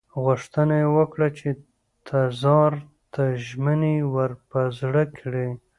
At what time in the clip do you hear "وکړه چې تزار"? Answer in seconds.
0.97-2.73